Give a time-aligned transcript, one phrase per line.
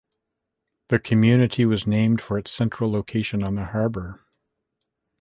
[0.87, 4.25] The community was named for its central location on the harbor.